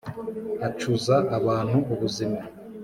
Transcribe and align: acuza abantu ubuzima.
acuza 0.67 1.15
abantu 1.37 1.77
ubuzima. 1.93 2.39